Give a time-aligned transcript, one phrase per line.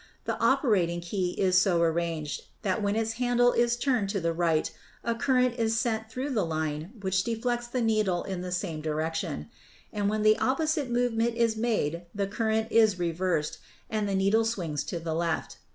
[0.25, 4.71] The operating key is so arranged that when its handle is turned to the right
[5.03, 9.51] a current is sent through the line which deflects the needle in the same direction;
[9.93, 13.59] and when the opposite movement is made the current is reversed
[13.91, 15.59] and the needle swings to the left.